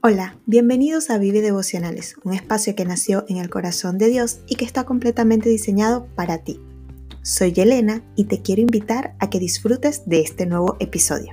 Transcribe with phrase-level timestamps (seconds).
[0.00, 4.54] Hola, bienvenidos a Vive Devocionales, un espacio que nació en el corazón de Dios y
[4.54, 6.60] que está completamente diseñado para ti.
[7.22, 11.32] Soy Elena y te quiero invitar a que disfrutes de este nuevo episodio.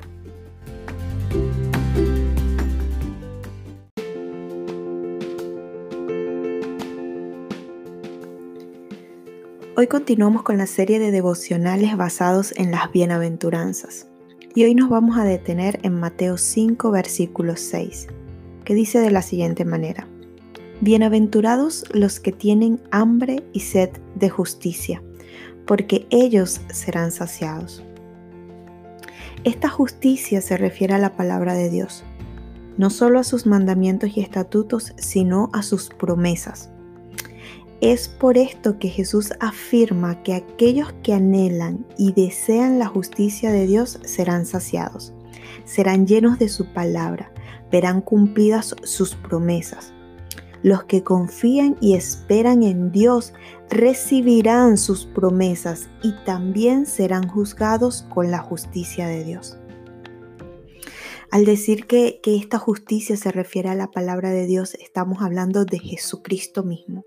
[9.78, 14.08] Hoy continuamos con la serie de devocionales basados en las bienaventuranzas
[14.56, 18.08] y hoy nos vamos a detener en Mateo 5 versículo 6
[18.66, 20.08] que dice de la siguiente manera,
[20.82, 25.02] Bienaventurados los que tienen hambre y sed de justicia,
[25.66, 27.82] porque ellos serán saciados.
[29.46, 32.04] Esta justicia se refiere a la palabra de Dios,
[32.78, 36.70] no solo a sus mandamientos y estatutos, sino a sus promesas.
[37.80, 43.66] Es por esto que Jesús afirma que aquellos que anhelan y desean la justicia de
[43.66, 45.14] Dios serán saciados,
[45.64, 47.32] serán llenos de su palabra,
[47.76, 49.92] verán cumplidas sus promesas.
[50.64, 53.34] Los que confían y esperan en Dios
[53.70, 59.58] recibirán sus promesas y también serán juzgados con la justicia de Dios.
[61.32, 65.66] Al decir que, que, esta justicia se refiere a la palabra de Dios, estamos hablando
[65.66, 67.04] de Jesucristo mismo.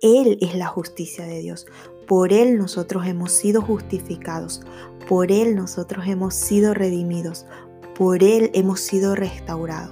[0.00, 1.66] Él es la justicia de Dios.
[2.06, 4.62] Por Él nosotros hemos sido justificados.
[5.06, 7.44] Por Él nosotros hemos sido redimidos
[7.98, 9.90] por Él hemos sido restaurados.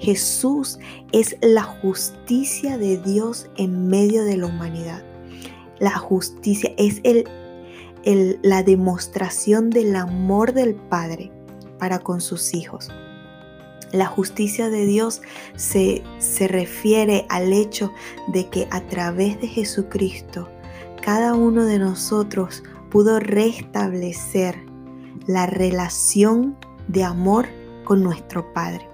[0.00, 0.80] Jesús
[1.12, 5.04] es la justicia de Dios en medio de la humanidad.
[5.78, 11.30] La justicia es el, la demostración del amor del Padre
[11.78, 12.90] para con sus hijos.
[13.92, 15.22] La justicia de Dios
[15.54, 17.92] se, se refiere al hecho
[18.32, 20.48] de que a través de Jesucristo
[21.00, 24.56] cada uno de nosotros pudo restablecer
[25.28, 26.56] la relación
[26.88, 27.46] de amor
[27.84, 28.88] con nuestro Padre.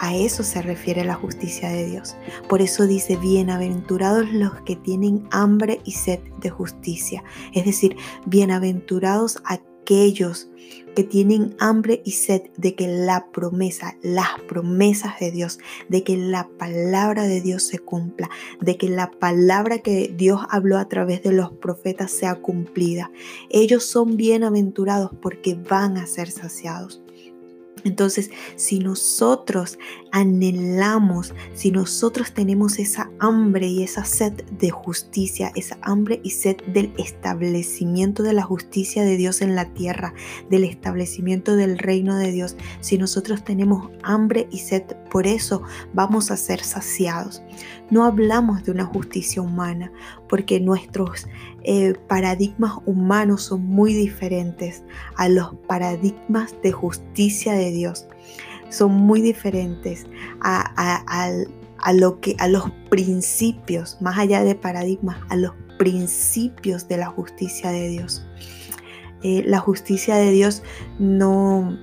[0.00, 2.14] A eso se refiere la justicia de Dios.
[2.48, 7.24] Por eso dice, bienaventurados los que tienen hambre y sed de justicia.
[7.52, 10.48] Es decir, bienaventurados aquellos
[10.94, 15.58] que tienen hambre y sed de que la promesa, las promesas de Dios,
[15.88, 18.30] de que la palabra de Dios se cumpla,
[18.60, 23.10] de que la palabra que Dios habló a través de los profetas sea cumplida.
[23.50, 27.02] Ellos son bienaventurados porque van a ser saciados.
[27.84, 29.78] Entonces, si nosotros
[30.12, 36.56] anhelamos, si nosotros tenemos esa hambre y esa sed de justicia, esa hambre y sed
[36.66, 40.14] del establecimiento de la justicia de Dios en la tierra,
[40.50, 45.62] del establecimiento del reino de Dios, si nosotros tenemos hambre y sed, por eso
[45.92, 47.42] vamos a ser saciados.
[47.90, 49.90] No hablamos de una justicia humana,
[50.28, 51.26] porque nuestros
[51.64, 54.82] eh, paradigmas humanos son muy diferentes
[55.16, 58.06] a los paradigmas de justicia de Dios.
[58.68, 60.06] Son muy diferentes
[60.42, 61.30] a,
[61.94, 67.70] lo que, a los principios, más allá de paradigmas, a los principios de la justicia
[67.70, 68.26] de Dios.
[69.22, 70.62] Eh, la justicia de Dios
[70.98, 71.76] no,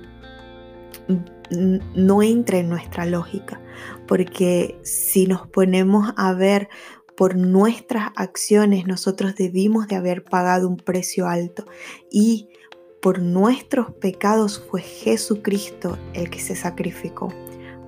[1.50, 3.60] no entra en nuestra lógica,
[4.06, 6.68] porque si nos ponemos a ver
[7.16, 11.64] por nuestras acciones nosotros debimos de haber pagado un precio alto
[12.10, 12.48] y
[13.00, 17.32] por nuestros pecados fue Jesucristo el que se sacrificó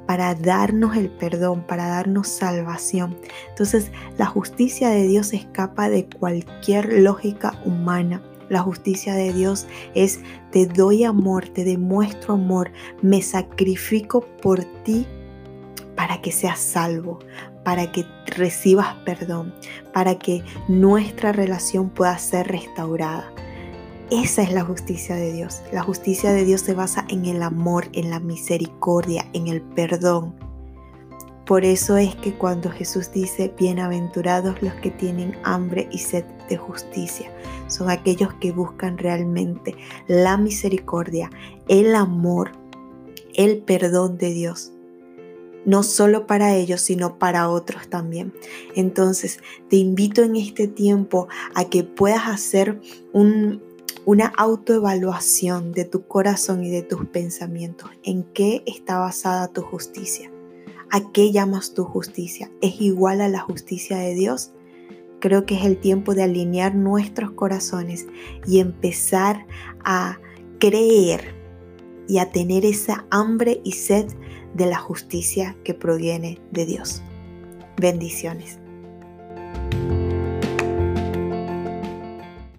[0.06, 3.19] para darnos el perdón, para darnos salvación.
[3.50, 8.22] Entonces la justicia de Dios escapa de cualquier lógica humana.
[8.48, 10.20] La justicia de Dios es
[10.50, 12.70] te doy amor, te demuestro amor,
[13.03, 15.06] me sacrifico por ti
[15.97, 17.19] para que seas salvo,
[17.64, 19.54] para que recibas perdón,
[19.92, 23.31] para que nuestra relación pueda ser restaurada.
[24.10, 25.60] Esa es la justicia de Dios.
[25.70, 30.47] La justicia de Dios se basa en el amor, en la misericordia, en el perdón.
[31.48, 36.59] Por eso es que cuando Jesús dice, bienaventurados los que tienen hambre y sed de
[36.59, 37.32] justicia,
[37.69, 39.75] son aquellos que buscan realmente
[40.08, 41.31] la misericordia,
[41.67, 42.52] el amor,
[43.32, 44.73] el perdón de Dios
[45.64, 48.32] no solo para ellos, sino para otros también.
[48.75, 52.81] Entonces, te invito en este tiempo a que puedas hacer
[53.12, 57.90] una autoevaluación de tu corazón y de tus pensamientos.
[58.02, 60.31] ¿En qué está basada tu justicia?
[60.90, 62.50] ¿A qué llamas tu justicia?
[62.62, 64.52] ¿Es igual a la justicia de Dios?
[65.20, 68.06] Creo que es el tiempo de alinear nuestros corazones
[68.46, 69.46] y empezar
[69.85, 70.19] a
[70.58, 71.35] creer
[72.06, 74.06] y a tener esa hambre y sed
[74.55, 77.02] de la justicia que proviene de Dios.
[77.76, 78.58] Bendiciones.